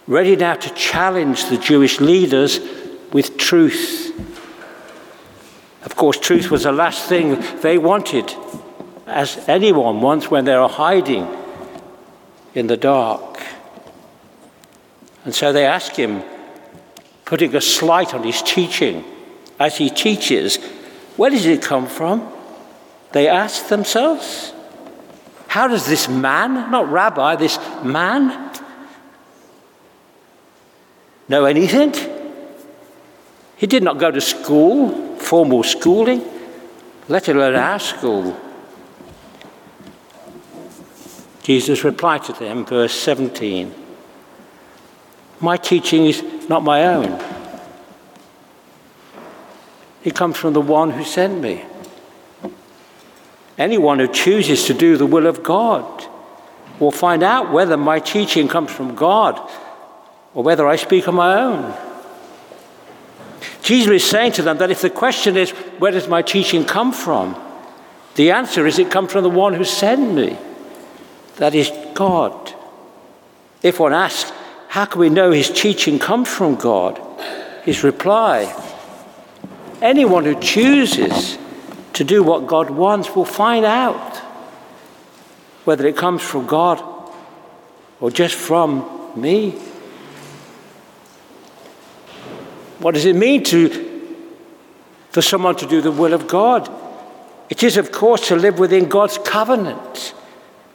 ready 0.09 0.35
now 0.35 0.55
to 0.55 0.73
challenge 0.73 1.49
the 1.49 1.57
Jewish 1.57 1.99
leaders 2.01 2.59
with 3.13 3.37
truth. 3.37 4.07
Of 5.85 5.95
course, 5.95 6.17
truth 6.17 6.49
was 6.49 6.63
the 6.63 6.71
last 6.71 7.07
thing 7.07 7.39
they 7.61 7.77
wanted, 7.77 8.33
as 9.05 9.47
anyone 9.47 10.01
wants 10.01 10.31
when 10.31 10.45
they're 10.45 10.67
hiding 10.67 11.27
in 12.55 12.65
the 12.65 12.75
dark. 12.75 13.39
And 15.25 15.35
so 15.35 15.53
they 15.53 15.67
ask 15.67 15.95
him, 15.95 16.23
putting 17.25 17.55
a 17.55 17.61
slight 17.61 18.15
on 18.15 18.23
his 18.23 18.41
teaching, 18.41 19.05
as 19.59 19.77
he 19.77 19.91
teaches, 19.91 20.57
where 21.17 21.29
does 21.29 21.45
it 21.45 21.61
come 21.61 21.85
from? 21.85 22.27
They 23.11 23.27
ask 23.27 23.67
themselves. 23.67 24.53
How 25.49 25.67
does 25.67 25.85
this 25.85 26.09
man, 26.09 26.71
not 26.71 26.91
rabbi, 26.91 27.35
this 27.35 27.59
man, 27.83 28.49
know 31.29 31.45
anything? 31.45 31.93
He 33.55 33.67
did 33.67 33.83
not 33.83 33.97
go 33.97 34.11
to 34.11 34.19
school 34.19 35.09
formal 35.17 35.63
schooling, 35.63 36.23
let 37.07 37.27
alone 37.27 37.55
our 37.55 37.79
school. 37.79 38.39
Jesus 41.43 41.83
replied 41.83 42.23
to 42.23 42.33
them, 42.33 42.65
verse 42.65 42.93
17 42.93 43.73
My 45.39 45.57
teaching 45.57 46.05
is 46.05 46.23
not 46.49 46.63
my 46.63 46.85
own, 46.85 47.21
it 50.03 50.15
comes 50.15 50.37
from 50.37 50.53
the 50.53 50.61
one 50.61 50.91
who 50.91 51.03
sent 51.03 51.41
me. 51.41 51.63
Anyone 53.57 53.99
who 53.99 54.07
chooses 54.07 54.65
to 54.67 54.73
do 54.73 54.95
the 54.95 55.05
will 55.05 55.27
of 55.27 55.43
God 55.43 56.05
will 56.79 56.91
find 56.91 57.23
out 57.23 57.51
whether 57.51 57.75
my 57.75 57.99
teaching 57.99 58.47
comes 58.47 58.71
from 58.71 58.95
God 58.95 59.37
or 60.33 60.43
whether 60.43 60.67
I 60.67 60.75
speak 60.75 61.07
on 61.07 61.15
my 61.15 61.41
own. 61.41 61.73
Jesus 63.61 64.03
is 64.03 64.09
saying 64.09 64.33
to 64.33 64.41
them 64.41 64.57
that 64.57 64.71
if 64.71 64.81
the 64.81 64.89
question 64.89 65.37
is, 65.37 65.51
where 65.79 65.91
does 65.91 66.07
my 66.07 66.21
teaching 66.21 66.65
come 66.65 66.91
from? 66.91 67.35
The 68.15 68.31
answer 68.31 68.65
is 68.65 68.79
it 68.79 68.91
comes 68.91 69.11
from 69.11 69.23
the 69.23 69.29
one 69.29 69.53
who 69.53 69.63
sent 69.63 70.13
me. 70.13 70.37
That 71.37 71.55
is 71.55 71.71
God. 71.93 72.53
If 73.61 73.79
one 73.79 73.93
asks, 73.93 74.31
how 74.67 74.85
can 74.85 75.01
we 75.01 75.09
know 75.09 75.31
his 75.31 75.49
teaching 75.49 75.99
comes 75.99 76.29
from 76.29 76.55
God? 76.55 76.99
His 77.63 77.83
reply 77.83 78.53
anyone 79.81 80.25
who 80.25 80.39
chooses 80.39 81.37
to 81.93 82.03
do 82.03 82.23
what 82.23 82.47
God 82.47 82.69
wants 82.69 83.15
will 83.15 83.25
find 83.25 83.65
out 83.65 84.17
whether 85.65 85.87
it 85.87 85.97
comes 85.97 86.21
from 86.21 86.47
God 86.47 86.83
or 87.99 88.11
just 88.11 88.35
from 88.35 89.11
me. 89.15 89.59
What 92.79 92.95
does 92.95 93.05
it 93.05 93.15
mean 93.15 93.43
to, 93.45 94.15
for 95.11 95.21
someone 95.21 95.55
to 95.57 95.67
do 95.67 95.81
the 95.81 95.91
will 95.91 96.13
of 96.13 96.27
God? 96.27 96.69
It 97.49 97.63
is, 97.63 97.77
of 97.77 97.91
course, 97.91 98.27
to 98.27 98.35
live 98.35 98.59
within 98.59 98.89
God's 98.89 99.17
covenant, 99.17 100.13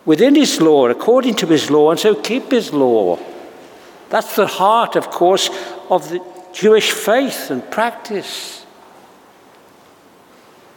within 0.05 0.35
His 0.35 0.61
law, 0.61 0.89
according 0.89 1.37
to 1.37 1.47
His 1.47 1.71
law, 1.71 1.91
and 1.91 2.01
so 2.01 2.15
keep 2.15 2.51
His 2.51 2.73
law. 2.73 3.19
That's 4.11 4.37
the 4.37 4.47
heart, 4.47 4.97
of 4.97 5.11
course, 5.11 5.51
of 5.91 6.09
the 6.11 6.21
Jewish 6.53 6.93
faith 6.93 7.51
and 7.51 7.69
practice. 7.71 8.65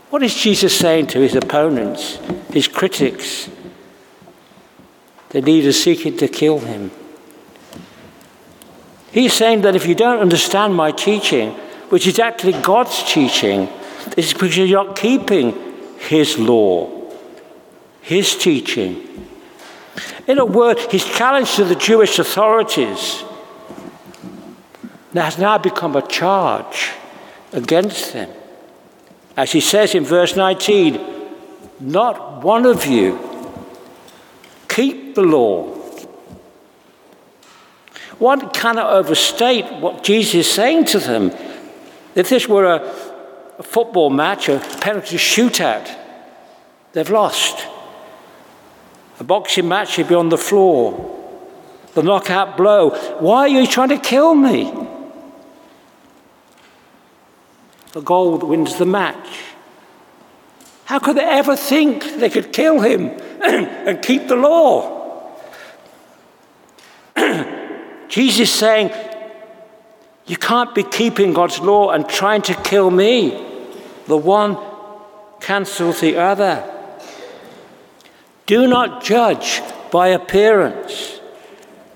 What 0.10 0.24
is 0.24 0.34
Jesus 0.34 0.77
saying 0.77 1.07
to 1.07 1.19
his 1.19 1.36
opponents, 1.36 2.17
his 2.51 2.67
critics? 2.67 3.50
The 5.29 5.41
leaders 5.41 5.84
seeking 5.84 6.15
to 6.17 6.27
kill 6.29 6.60
him. 6.60 6.91
He's 9.17 9.33
saying 9.33 9.62
that 9.62 9.75
if 9.75 9.88
you 9.88 9.95
don't 9.95 10.19
understand 10.19 10.75
my 10.75 10.91
teaching, 10.91 11.53
which 11.89 12.05
is 12.05 12.19
actually 12.19 12.53
God's 12.62 13.01
teaching, 13.12 13.67
it's 14.15 14.31
because 14.31 14.55
you're 14.55 14.86
not 14.86 14.95
keeping 14.95 15.57
his 15.97 16.38
law, 16.38 17.12
his 18.00 18.38
teaching. 18.38 19.27
In 20.27 20.38
a 20.38 20.45
word, 20.45 20.77
his 20.91 21.03
challenge 21.03 21.55
to 21.55 21.63
the 21.63 21.74
Jewish 21.74 22.19
authorities 22.19 23.24
has 25.15 25.39
now 25.39 25.57
become 25.57 25.95
a 25.95 26.07
charge 26.07 26.91
against 27.53 28.13
them. 28.13 28.29
As 29.36 29.51
he 29.51 29.62
says 29.62 29.95
in 29.95 30.03
verse 30.03 30.36
19, 30.36 31.01
not 31.79 32.43
one 32.43 32.67
of 32.67 32.86
you 32.86 33.17
keep 34.69 35.15
the 35.15 35.24
law. 35.24 35.76
One 38.19 38.50
cannot 38.50 38.91
overstate 38.91 39.71
what 39.79 40.03
Jesus 40.03 40.36
is 40.36 40.51
saying 40.51 40.86
to 40.86 41.00
them. 41.00 41.31
If 42.15 42.29
this 42.29 42.47
were 42.47 42.65
a, 42.65 42.81
a 43.59 43.63
football 43.63 44.09
match, 44.09 44.50
a 44.50 44.59
penalty 44.81 45.17
shootout, 45.17 45.95
they've 46.93 47.09
lost. 47.09 47.67
A 49.19 49.24
boxing 49.24 49.67
match, 49.67 49.97
you'd 49.97 50.07
be 50.07 50.15
on 50.15 50.29
the 50.29 50.38
floor. 50.38 51.13
The 51.93 52.01
knockout 52.03 52.57
blow. 52.57 52.91
Why 53.19 53.41
are 53.41 53.47
you 53.47 53.67
trying 53.67 53.89
to 53.89 54.00
kill 54.00 54.33
me? 54.33 54.71
The 57.93 58.01
goal 58.01 58.38
that 58.39 58.45
wins 58.45 58.77
the 58.77 58.86
match. 58.86 59.43
How 60.86 61.00
could 61.00 61.17
they 61.17 61.25
ever 61.25 61.55
think 61.55 62.03
they 62.17 62.29
could 62.29 62.53
kill 62.53 62.79
him 62.79 63.09
and 63.43 64.01
keep 64.01 64.27
the 64.27 64.36
law? 64.36 65.33
Jesus 68.07 68.51
saying, 68.51 68.91
You 70.25 70.37
can't 70.37 70.73
be 70.73 70.83
keeping 70.83 71.33
God's 71.33 71.59
law 71.59 71.91
and 71.91 72.07
trying 72.07 72.41
to 72.43 72.53
kill 72.53 72.89
me. 72.89 73.43
The 74.07 74.17
one 74.17 74.57
cancels 75.39 76.01
the 76.01 76.17
other. 76.17 76.73
Do 78.45 78.67
not 78.67 79.03
judge 79.03 79.61
by 79.91 80.09
appearance, 80.09 81.19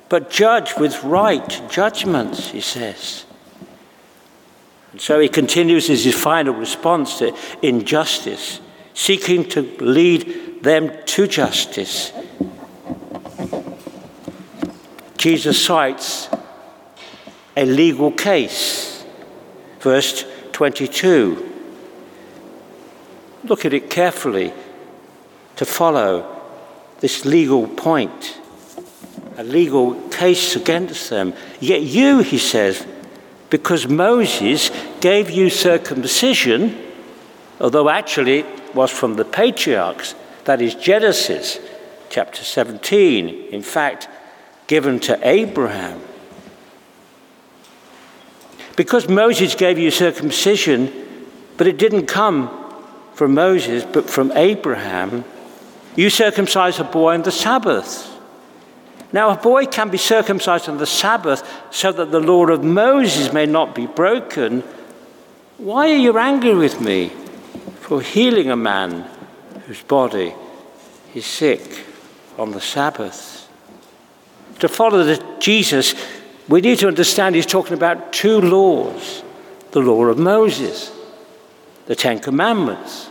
but 0.10 0.30
judge 0.30 0.76
with 0.78 1.04
right 1.04 1.62
judgments, 1.70 2.50
he 2.50 2.62
says. 2.62 3.26
And 4.92 5.00
so 5.00 5.20
he 5.20 5.30
continues 5.30 5.90
as 5.90 6.04
his 6.04 6.16
final 6.16 6.54
response 6.54 7.20
to 7.20 7.36
injustice, 7.62 8.60
seeking 8.94 9.48
to 9.50 9.62
lead 9.80 10.62
them 10.64 10.92
to 11.06 11.28
justice. 11.28 12.12
Jesus 15.22 15.64
cites 15.64 16.30
a 17.56 17.64
legal 17.64 18.12
case. 18.12 19.06
Verse 19.80 20.26
22. 20.52 21.48
Look 23.44 23.64
at 23.64 23.72
it 23.72 23.92
carefully 23.92 24.52
to 25.58 25.64
follow 25.64 26.42
this 27.02 27.24
legal 27.24 27.68
point, 27.68 28.40
a 29.38 29.44
legal 29.44 29.94
case 30.10 30.56
against 30.56 31.12
them. 31.12 31.36
Yet 31.60 31.84
you, 31.84 32.22
he 32.22 32.40
says, 32.40 32.84
because 33.52 33.88
Moses 33.88 34.72
gave 35.02 35.30
you 35.30 35.52
circumcision, 35.52 36.76
although 37.60 37.90
actually 37.90 38.40
it 38.40 38.74
was 38.74 38.90
from 38.90 39.18
the 39.18 39.26
patriarchs, 39.26 40.16
that 40.46 40.64
is 40.64 40.74
Genesis 40.74 41.60
chapter 42.10 42.44
17, 42.44 43.30
in 43.52 43.62
fact, 43.62 44.08
given 44.72 45.02
to 45.02 45.20
Abraham. 45.28 46.00
Because 48.78 49.10
Moses 49.10 49.54
gave 49.54 49.78
you 49.78 49.92
circumcision, 49.92 50.90
but 51.58 51.68
it 51.68 51.78
didn't 51.78 52.06
come 52.06 52.50
from 53.14 53.34
Moses, 53.34 53.84
but 53.84 54.10
from 54.10 54.32
Abraham, 54.32 55.26
you 55.98 56.10
circumcise 56.10 56.80
a 56.80 56.86
boy 56.86 57.16
on 57.16 57.24
the 57.24 57.34
Sabbath. 57.34 58.18
Now, 59.12 59.32
a 59.32 59.36
boy 59.36 59.66
can 59.66 59.90
be 59.90 59.98
circumcised 59.98 60.70
on 60.70 60.78
the 60.78 60.86
Sabbath 60.86 61.44
so 61.70 61.92
that 61.92 62.12
the 62.12 62.22
law 62.22 62.46
of 62.48 62.64
Moses 62.64 63.34
may 63.34 63.46
not 63.46 63.76
be 63.76 63.88
broken. 63.88 64.62
Why 65.58 65.92
are 65.92 66.04
you 66.08 66.18
angry 66.18 66.56
with 66.56 66.80
me 66.80 67.10
for 67.82 68.02
healing 68.02 68.50
a 68.50 68.56
man 68.56 69.06
whose 69.68 69.84
body 69.84 70.34
is 71.14 71.26
sick 71.26 71.84
on 72.38 72.52
the 72.52 72.62
Sabbath? 72.62 73.41
To 74.62 74.70
follow 74.70 75.04
the 75.04 75.24
Jesus, 75.40 75.96
we 76.48 76.62
need 76.62 76.78
to 76.80 76.88
understand 76.88 77.34
he's 77.34 77.48
talking 77.48 77.74
about 77.74 78.14
two 78.14 78.40
laws. 78.40 79.24
The 79.72 79.80
law 79.80 80.06
of 80.06 80.20
Moses, 80.20 80.92
the 81.88 81.96
Ten 81.96 82.20
Commandments, 82.20 83.10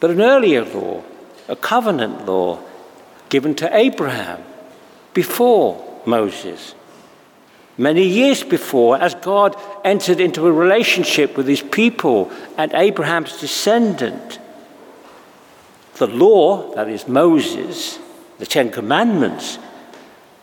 but 0.00 0.10
an 0.10 0.22
earlier 0.22 0.64
law, 0.64 1.02
a 1.48 1.56
covenant 1.56 2.24
law 2.24 2.60
given 3.28 3.54
to 3.56 3.76
Abraham 3.76 4.42
before 5.12 6.00
Moses. 6.06 6.74
Many 7.76 8.06
years 8.06 8.42
before, 8.42 8.96
as 8.96 9.14
God 9.16 9.54
entered 9.84 10.18
into 10.18 10.46
a 10.46 10.52
relationship 10.52 11.36
with 11.36 11.46
his 11.46 11.60
people 11.60 12.32
and 12.56 12.72
Abraham's 12.72 13.38
descendant, 13.38 14.38
the 15.96 16.06
law, 16.06 16.74
that 16.74 16.88
is 16.88 17.06
Moses, 17.06 17.98
the 18.38 18.46
Ten 18.46 18.70
Commandments, 18.70 19.58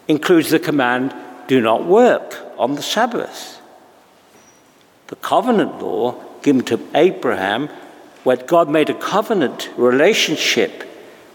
includes 0.08 0.50
the 0.50 0.60
command 0.60 1.14
do 1.48 1.62
not 1.62 1.86
work 1.86 2.38
on 2.58 2.76
the 2.76 2.82
Sabbath. 2.82 3.62
The 5.08 5.16
covenant 5.18 5.82
law 5.82 6.24
given 6.42 6.64
to 6.66 6.80
Abraham, 6.94 7.70
where 8.24 8.38
God 8.38 8.70
made 8.70 8.90
a 8.90 8.94
covenant 8.94 9.70
relationship 9.78 10.84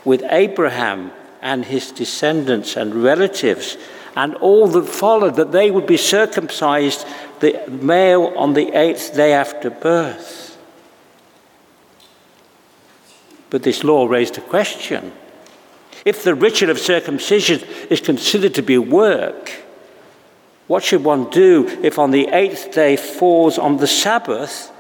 with 0.05 0.23
Abraham 0.31 1.13
and 1.43 1.65
his 1.65 1.91
descendants 1.93 2.77
and 2.77 2.95
relatives, 2.95 3.77
and 4.17 4.35
all 4.37 4.67
that 4.69 4.87
followed, 4.87 5.37
that 5.37 5.53
they 5.53 5.71
would 5.71 5.87
be 5.87 5.97
circumcised, 5.97 7.07
the 7.41 7.65
male 7.69 8.33
on 8.37 8.55
the 8.55 8.77
eighth 8.77 9.15
day 9.15 9.33
after 9.33 9.71
birth. 9.71 10.59
But 13.49 13.63
this 13.63 13.83
law 13.83 14.07
raised 14.07 14.39
a 14.39 14.43
question. 14.43 15.13
If 16.05 16.25
the 16.25 16.35
ritual 16.35 16.71
of 16.71 16.79
circumcision 16.79 17.61
is 17.91 18.01
considered 18.01 18.55
to 18.55 18.63
be 18.63 18.79
work, 18.79 19.53
what 20.67 20.83
should 20.83 21.05
one 21.05 21.29
do 21.31 21.67
if 21.83 21.99
on 21.99 22.11
the 22.11 22.29
eighth 22.29 22.73
day 22.73 22.97
falls 22.97 23.59
on 23.59 23.79
the 23.79 23.87
Sabbath 23.87 24.71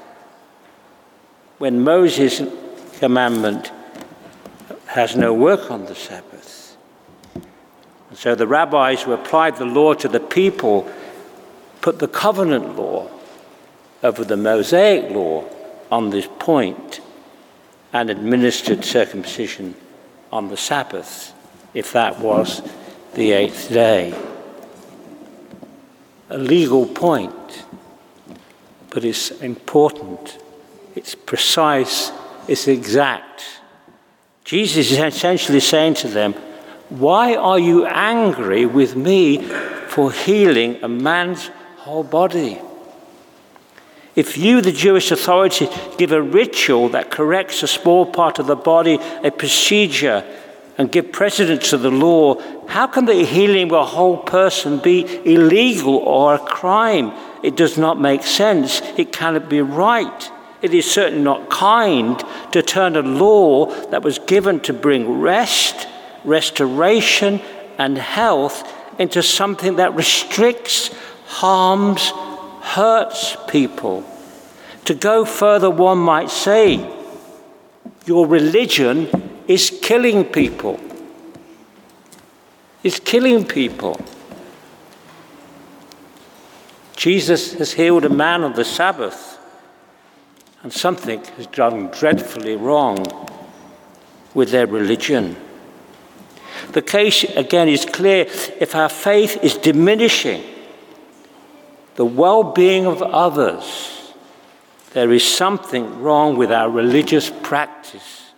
when 1.58 1.82
Moses' 1.82 2.42
commandment 2.98 3.72
has 4.86 5.14
no 5.14 5.34
work 5.34 5.70
on 5.70 5.86
the 5.86 5.94
Sabbath. 5.94 6.76
And 7.34 8.18
so 8.18 8.34
the 8.34 8.46
rabbis 8.46 9.02
who 9.02 9.12
applied 9.12 9.56
the 9.56 9.64
law 9.64 9.94
to 9.94 10.08
the 10.08 10.20
people 10.20 10.90
put 11.80 11.98
the 11.98 12.08
covenant 12.08 12.76
law 12.76 13.10
over 14.02 14.24
the 14.24 14.36
Mosaic 14.36 15.10
law 15.10 15.44
on 15.90 16.10
this 16.10 16.28
point 16.38 17.00
and 17.92 18.10
administered 18.10 18.84
circumcision 18.84 19.74
on 20.32 20.48
the 20.48 20.56
Sabbath, 20.56 21.32
if 21.74 21.92
that 21.92 22.20
was 22.20 22.62
the 23.14 23.32
eighth 23.32 23.68
day. 23.68 24.14
A 26.28 26.38
legal 26.38 26.86
point, 26.86 27.64
but 28.90 29.04
it's 29.04 29.30
important, 29.42 30.38
it's 30.94 31.14
precise 31.14 32.12
it's 32.50 32.66
exact. 32.66 33.44
Jesus 34.44 34.90
is 34.90 34.98
essentially 34.98 35.60
saying 35.60 35.94
to 35.94 36.08
them, 36.08 36.32
Why 36.88 37.36
are 37.36 37.60
you 37.60 37.86
angry 37.86 38.66
with 38.66 38.96
me 38.96 39.38
for 39.86 40.10
healing 40.10 40.82
a 40.82 40.88
man's 40.88 41.48
whole 41.76 42.02
body? 42.02 42.60
If 44.16 44.36
you, 44.36 44.60
the 44.60 44.72
Jewish 44.72 45.10
authority, 45.10 45.68
give 45.96 46.12
a 46.12 46.20
ritual 46.20 46.88
that 46.90 47.10
corrects 47.10 47.62
a 47.62 47.68
small 47.68 48.06
part 48.06 48.38
of 48.38 48.46
the 48.46 48.56
body, 48.56 48.98
a 49.22 49.30
procedure, 49.30 50.24
and 50.76 50.90
give 50.90 51.12
precedence 51.12 51.70
to 51.70 51.76
the 51.76 51.90
law, 51.90 52.40
how 52.66 52.86
can 52.86 53.04
the 53.04 53.24
healing 53.24 53.66
of 53.66 53.72
a 53.72 53.84
whole 53.84 54.16
person 54.16 54.78
be 54.78 55.04
illegal 55.24 55.96
or 55.96 56.34
a 56.34 56.38
crime? 56.38 57.12
It 57.42 57.56
does 57.56 57.76
not 57.76 58.00
make 58.00 58.22
sense. 58.22 58.80
It 58.96 59.12
cannot 59.12 59.48
be 59.48 59.60
right. 59.60 60.30
It 60.62 60.74
is 60.74 60.90
certainly 60.90 61.22
not 61.22 61.50
kind 61.50 62.22
to 62.52 62.62
turn 62.62 62.96
a 62.96 63.02
law 63.02 63.66
that 63.90 64.02
was 64.02 64.18
given 64.18 64.60
to 64.60 64.72
bring 64.72 65.20
rest, 65.20 65.86
restoration, 66.24 67.40
and 67.78 67.96
health 67.96 68.70
into 68.98 69.22
something 69.22 69.76
that 69.76 69.94
restricts, 69.94 70.90
harms, 71.26 72.12
hurts 72.60 73.36
people. 73.48 74.04
To 74.84 74.94
go 74.94 75.24
further, 75.24 75.70
one 75.70 75.98
might 75.98 76.30
say, 76.30 76.88
your 78.06 78.26
religion 78.26 79.08
is 79.46 79.78
killing 79.82 80.24
people. 80.24 80.80
It's 82.82 82.98
killing 82.98 83.44
people. 83.44 84.00
Jesus 86.96 87.54
has 87.54 87.72
healed 87.72 88.04
a 88.04 88.10
man 88.10 88.42
on 88.42 88.54
the 88.54 88.64
Sabbath, 88.64 89.38
and 90.62 90.72
something 90.72 91.24
has 91.36 91.46
gone 91.46 91.88
dreadfully 91.88 92.56
wrong 92.56 93.06
with 94.34 94.50
their 94.50 94.66
religion. 94.66 95.36
The 96.72 96.82
case, 96.82 97.24
again, 97.24 97.68
is 97.68 97.84
clear. 97.84 98.26
If 98.60 98.74
our 98.74 98.88
faith 98.88 99.42
is 99.42 99.56
diminishing 99.56 100.42
the 102.00 102.06
well 102.06 102.42
being 102.42 102.86
of 102.86 103.02
others, 103.02 104.14
there 104.94 105.12
is 105.12 105.22
something 105.22 106.00
wrong 106.00 106.38
with 106.38 106.50
our 106.50 106.70
religious 106.70 107.28
practice. 107.42 108.30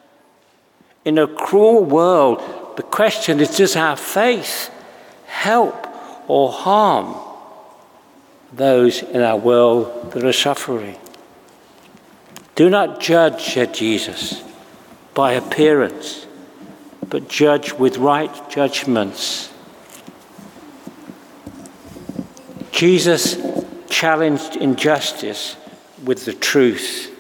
In 1.05 1.17
a 1.17 1.29
cruel 1.29 1.85
world, 1.85 2.43
the 2.77 2.83
question 2.83 3.39
is 3.39 3.57
does 3.57 3.77
our 3.77 3.97
faith 3.97 4.69
help 5.27 5.87
or 6.27 6.51
harm 6.51 7.15
those 8.53 9.01
in 9.01 9.23
our 9.23 9.37
world 9.37 10.11
that 10.11 10.25
are 10.25 10.33
suffering? 10.33 10.99
Do 12.57 12.69
not 12.69 12.99
judge, 12.99 13.45
said 13.55 13.75
Jesus, 13.75 14.43
by 15.15 15.35
appearance, 15.35 16.27
but 17.09 17.29
judge 17.29 17.75
with 17.75 17.97
right 17.99 18.51
judgments. 18.51 19.52
Jesus 22.73 23.37
challenged 23.89 24.57
injustice 24.57 25.57
with 26.03 26.25
the 26.25 26.33
truth. 26.33 27.11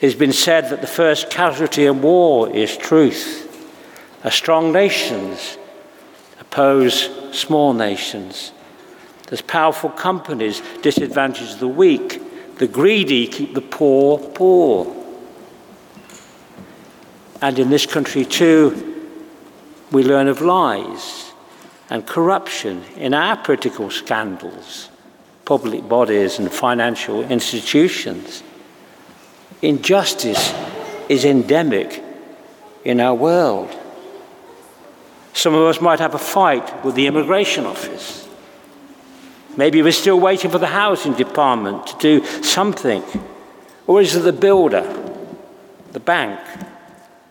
It's 0.00 0.14
been 0.14 0.32
said 0.32 0.70
that 0.70 0.80
the 0.80 0.86
first 0.86 1.30
casualty 1.30 1.86
in 1.86 2.02
war 2.02 2.54
is 2.54 2.76
truth. 2.76 3.46
A 4.22 4.30
strong 4.30 4.72
nations 4.72 5.58
oppose 6.40 7.08
small 7.32 7.72
nations. 7.72 8.52
There's 9.26 9.42
powerful 9.42 9.90
companies 9.90 10.62
disadvantage 10.82 11.56
the 11.56 11.66
weak. 11.66 12.22
The 12.58 12.68
greedy 12.68 13.26
keep 13.26 13.54
the 13.54 13.60
poor 13.60 14.18
poor. 14.18 14.94
And 17.40 17.58
in 17.58 17.70
this 17.70 17.86
country, 17.86 18.24
too, 18.24 19.06
we 19.90 20.02
learn 20.02 20.28
of 20.28 20.40
lies 20.40 21.27
and 21.90 22.06
corruption 22.06 22.84
in 22.96 23.14
our 23.14 23.36
political 23.36 23.90
scandals, 23.90 24.88
public 25.44 25.88
bodies, 25.88 26.38
and 26.38 26.52
financial 26.52 27.22
institutions. 27.24 28.42
Injustice 29.62 30.54
is 31.08 31.24
endemic 31.24 32.04
in 32.84 33.00
our 33.00 33.14
world. 33.14 33.74
Some 35.32 35.54
of 35.54 35.62
us 35.62 35.80
might 35.80 36.00
have 36.00 36.14
a 36.14 36.18
fight 36.18 36.84
with 36.84 36.94
the 36.94 37.06
immigration 37.06 37.64
office. 37.64 38.28
Maybe 39.56 39.82
we're 39.82 39.92
still 39.92 40.20
waiting 40.20 40.50
for 40.50 40.58
the 40.58 40.66
housing 40.66 41.14
department 41.14 41.86
to 41.88 41.96
do 41.98 42.42
something. 42.42 43.02
Or 43.86 44.00
is 44.00 44.14
it 44.14 44.20
the 44.20 44.32
builder, 44.32 44.84
the 45.92 46.00
bank, 46.00 46.38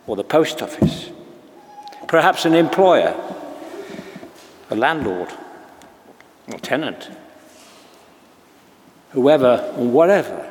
or 0.07 0.15
the 0.15 0.23
post 0.23 0.61
office? 0.61 1.09
Perhaps 2.07 2.45
an 2.45 2.53
employer, 2.53 3.15
a 4.69 4.75
landlord, 4.75 5.31
a 6.49 6.57
tenant, 6.59 7.09
whoever 9.11 9.73
and 9.77 9.93
whatever 9.93 10.49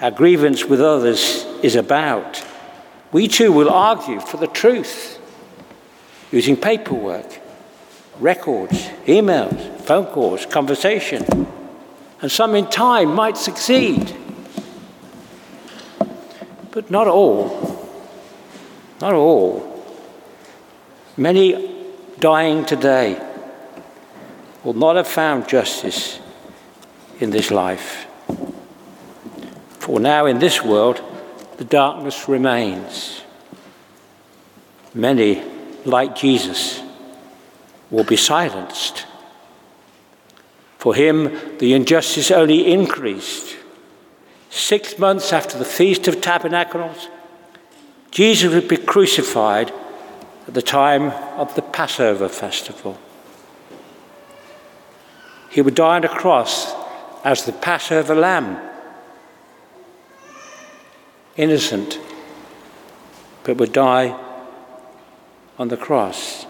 our 0.00 0.10
grievance 0.10 0.64
with 0.64 0.80
others 0.80 1.44
is 1.62 1.76
about. 1.76 2.44
We 3.12 3.28
too 3.28 3.52
will 3.52 3.70
argue 3.70 4.20
for 4.20 4.36
the 4.36 4.46
truth 4.46 5.18
using 6.30 6.56
paperwork, 6.56 7.40
records, 8.18 8.88
emails, 9.06 9.80
phone 9.82 10.06
calls, 10.06 10.46
conversation, 10.46 11.46
and 12.20 12.30
some 12.30 12.54
in 12.54 12.66
time 12.66 13.14
might 13.14 13.36
succeed. 13.36 14.16
But 16.70 16.90
not 16.90 17.06
all. 17.06 17.90
Not 19.00 19.12
all. 19.12 19.84
Many 21.16 21.71
dying 22.22 22.64
today 22.64 23.20
will 24.62 24.74
not 24.74 24.94
have 24.94 25.08
found 25.08 25.48
justice 25.48 26.20
in 27.18 27.30
this 27.30 27.50
life. 27.50 28.06
For 29.80 29.98
now 29.98 30.26
in 30.26 30.38
this 30.38 30.62
world, 30.62 31.02
the 31.56 31.64
darkness 31.64 32.28
remains. 32.28 33.22
Many, 34.94 35.42
like 35.84 36.14
Jesus, 36.14 36.80
will 37.90 38.04
be 38.04 38.16
silenced. 38.16 39.04
For 40.78 40.94
him, 40.94 41.58
the 41.58 41.72
injustice 41.72 42.30
only 42.30 42.72
increased. 42.72 43.56
Six 44.48 44.96
months 44.96 45.32
after 45.32 45.58
the 45.58 45.64
Feast 45.64 46.06
of 46.06 46.20
Tabernacles, 46.20 47.08
Jesus 48.12 48.54
would 48.54 48.68
be 48.68 48.76
crucified 48.76 49.72
at 50.46 50.54
the 50.54 50.62
time 50.62 51.10
of 51.38 51.54
the 51.54 51.62
Passover 51.62 52.28
festival. 52.28 52.98
He 55.50 55.60
would 55.60 55.74
die 55.74 55.96
on 55.96 56.04
a 56.04 56.08
cross 56.08 56.74
as 57.24 57.44
the 57.44 57.52
Passover 57.52 58.14
lamb 58.14 58.58
innocent, 61.36 61.98
but 63.44 63.56
would 63.56 63.72
die 63.72 64.18
on 65.58 65.68
the 65.68 65.76
cross, 65.76 66.46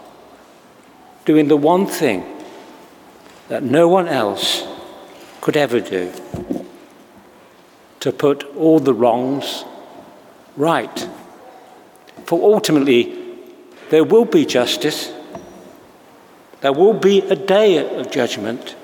doing 1.25 1.47
the 1.47 1.57
one 1.57 1.85
thing 1.85 2.25
that 3.49 3.63
no 3.63 3.87
one 3.87 4.07
else 4.07 4.65
could 5.41 5.57
ever 5.57 5.79
do 5.79 6.11
to 7.99 8.11
put 8.11 8.43
all 8.55 8.79
the 8.79 8.93
wrongs 8.93 9.63
right. 10.57 11.07
For 12.25 12.41
ultimately, 12.53 13.22
there 13.93 14.03
will 14.03 14.25
be 14.25 14.43
justice, 14.43 15.13
there 16.61 16.73
will 16.73 16.95
be 16.95 17.19
a 17.19 17.35
day 17.35 17.77
of 17.99 18.09
judgment, 18.09 18.75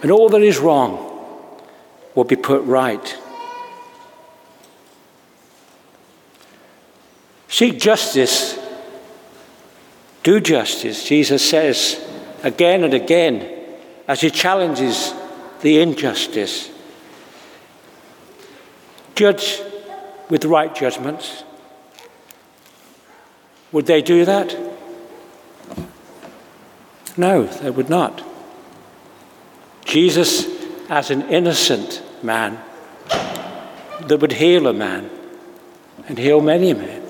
and 0.00 0.12
all 0.12 0.28
that 0.28 0.40
is 0.40 0.60
wrong 0.60 0.92
will 2.14 2.22
be 2.22 2.36
put 2.36 2.62
right. 2.62 3.18
Seek 7.48 7.80
justice, 7.80 8.60
do 10.22 10.38
justice, 10.38 11.08
Jesus 11.08 11.44
says 11.44 12.00
again 12.44 12.84
and 12.84 12.94
again 12.94 13.58
as 14.06 14.20
he 14.20 14.30
challenges 14.30 15.12
the 15.62 15.80
injustice. 15.80 16.70
Judge 19.16 19.60
with 20.30 20.44
right 20.44 20.72
judgments. 20.72 21.42
Would 23.74 23.86
they 23.86 24.00
do 24.00 24.24
that? 24.24 24.56
No, 27.16 27.44
they 27.44 27.70
would 27.70 27.90
not. 27.90 28.22
Jesus, 29.84 30.46
as 30.88 31.10
an 31.10 31.28
innocent 31.28 32.02
man 32.22 32.58
that 34.00 34.18
would 34.20 34.32
heal 34.32 34.68
a 34.68 34.72
man 34.72 35.10
and 36.08 36.16
heal 36.16 36.40
many 36.40 36.72
men. 36.72 37.02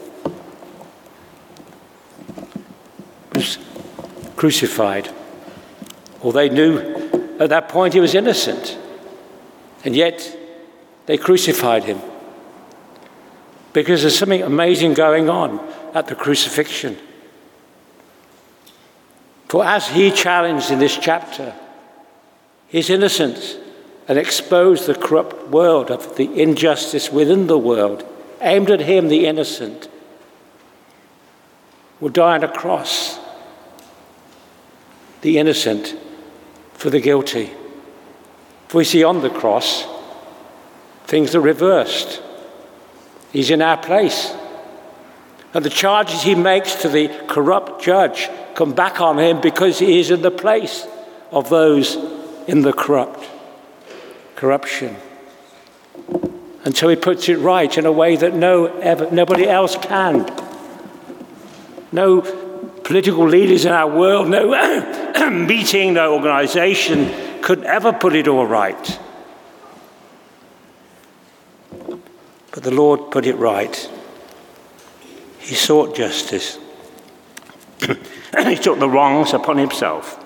Was 3.35 3.59
crucified. 4.35 5.11
Well, 6.23 6.33
they 6.33 6.49
knew 6.49 6.79
at 7.39 7.51
that 7.51 7.69
point 7.69 7.93
he 7.93 8.01
was 8.01 8.15
innocent. 8.15 8.79
And 9.85 9.95
yet, 9.95 10.37
They 11.07 11.19
crucified 11.19 11.85
him 11.85 12.01
because 13.75 14.01
there's 14.03 14.19
something 14.19 14.43
amazing 14.43 14.95
going 14.95 15.29
on 15.29 15.61
at 15.95 16.09
the 16.09 16.15
crucifixion. 16.15 16.99
For 19.49 19.65
as 19.65 19.89
he 19.89 20.11
challenged 20.11 20.71
in 20.73 20.81
this 20.81 20.97
chapter 20.97 21.55
his 22.67 22.91
innocence 22.91 23.57
and 24.09 24.19
exposed 24.19 24.87
the 24.87 24.95
corrupt 24.97 25.49
world 25.49 25.93
of 25.93 26.17
the 26.17 26.43
injustice 26.43 27.11
within 27.13 27.47
the 27.47 27.57
world, 27.57 28.05
aimed 28.41 28.69
at 28.71 28.81
him, 28.81 29.09
the 29.09 29.27
innocent, 29.27 29.89
will 32.01 32.09
die 32.09 32.35
on 32.35 32.43
a 32.43 32.49
cross, 32.49 33.21
the 35.23 35.39
innocent 35.39 35.97
for 36.73 36.91
the 36.91 37.01
guilty. 37.01 37.51
For 38.69 38.79
we 38.79 38.85
see 38.85 39.05
on 39.05 39.23
the 39.23 39.31
cross, 39.31 39.87
things 41.05 41.35
are 41.35 41.41
reversed. 41.41 42.21
He's 43.33 43.51
in 43.51 43.63
our 43.63 43.77
place. 43.77 44.35
And 45.55 45.65
the 45.65 45.71
charges 45.71 46.23
he 46.23 46.35
makes 46.35 46.75
to 46.83 46.89
the 46.89 47.09
corrupt 47.29 47.81
judge 47.81 48.29
come 48.57 48.73
back 48.73 49.01
on 49.01 49.19
him 49.19 49.41
because 49.41 49.79
he 49.79 50.01
is 50.01 50.11
in 50.11 50.21
the 50.21 50.33
place 50.33 50.87
of 51.31 51.49
those 51.49 51.97
in 52.49 52.63
the 52.63 52.73
corrupt 52.73 53.29
corruption. 54.35 54.97
And 56.65 56.77
so 56.77 56.89
he 56.89 56.97
puts 56.97 57.29
it 57.29 57.39
right 57.39 57.77
in 57.79 57.87
a 57.87 57.93
way 57.93 58.17
that 58.17 58.35
no, 58.35 58.67
ever, 58.67 59.11
nobody 59.11 59.47
else 59.47 59.77
can. 59.77 60.27
No 61.93 62.23
political 62.83 63.27
leaders 63.27 63.65
in 63.65 63.73
our 63.73 63.89
world, 63.89 64.29
no 64.29 65.31
meeting, 65.31 65.95
no 65.95 66.15
organization 66.15 67.43
could 67.43 67.63
ever 67.65 67.93
put 67.93 68.15
it 68.15 68.27
all 68.27 68.47
right. 68.47 68.99
But 72.51 72.63
the 72.63 72.71
Lord 72.71 73.11
put 73.11 73.27
it 73.27 73.37
right. 73.37 73.91
He 75.45 75.55
sought 75.55 75.95
justice. 75.95 76.59
he 78.47 78.57
took 78.57 78.79
the 78.79 78.89
wrongs 78.89 79.35
upon 79.35 79.59
himself 79.59 80.25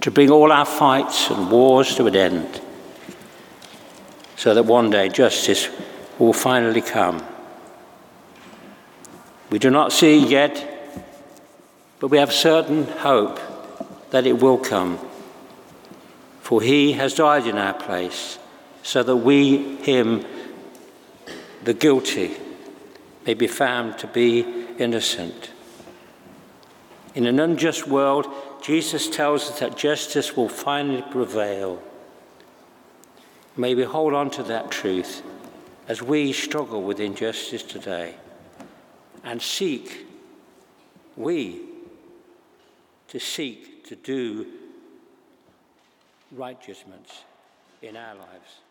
to 0.00 0.12
bring 0.12 0.30
all 0.30 0.52
our 0.52 0.64
fights 0.64 1.28
and 1.28 1.50
wars 1.50 1.96
to 1.96 2.06
an 2.06 2.14
end 2.14 2.60
so 4.36 4.54
that 4.54 4.62
one 4.62 4.90
day 4.90 5.08
justice 5.08 5.68
will 6.20 6.32
finally 6.32 6.80
come. 6.80 7.20
We 9.50 9.58
do 9.58 9.70
not 9.70 9.92
see 9.92 10.24
yet, 10.24 11.04
but 11.98 12.08
we 12.08 12.18
have 12.18 12.32
certain 12.32 12.84
hope 12.84 13.40
that 14.10 14.24
it 14.24 14.40
will 14.40 14.58
come. 14.58 15.00
For 16.42 16.62
he 16.62 16.92
has 16.92 17.14
died 17.14 17.48
in 17.48 17.58
our 17.58 17.74
place, 17.74 18.38
so 18.84 19.02
that 19.02 19.16
we, 19.16 19.76
him, 19.78 20.24
the 21.64 21.74
guilty, 21.74 22.36
may 23.28 23.34
be 23.34 23.46
found 23.46 23.98
to 23.98 24.06
be 24.06 24.40
innocent. 24.78 25.50
In 27.14 27.26
an 27.26 27.38
unjust 27.38 27.86
world, 27.86 28.26
Jesus 28.62 29.10
tells 29.10 29.50
us 29.50 29.60
that 29.60 29.76
justice 29.76 30.34
will 30.34 30.48
finally 30.48 31.04
prevail. 31.10 31.82
May 33.54 33.74
we 33.74 33.82
hold 33.82 34.14
on 34.14 34.30
to 34.30 34.42
that 34.44 34.70
truth 34.70 35.22
as 35.88 36.00
we 36.00 36.32
struggle 36.32 36.82
with 36.82 37.00
injustice 37.00 37.62
today 37.62 38.14
and 39.22 39.42
seek, 39.42 40.06
we, 41.14 41.60
to 43.08 43.20
seek 43.20 43.84
to 43.88 43.96
do 43.96 44.46
right 46.32 46.58
judgments 46.62 47.24
in 47.82 47.94
our 47.94 48.14
lives. 48.14 48.67